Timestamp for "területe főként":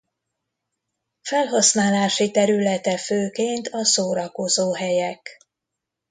2.31-3.67